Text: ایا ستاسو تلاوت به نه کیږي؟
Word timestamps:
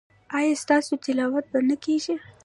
ایا 0.37 0.53
ستاسو 0.63 0.91
تلاوت 1.05 1.45
به 1.51 1.59
نه 1.67 1.75
کیږي؟ 1.83 2.15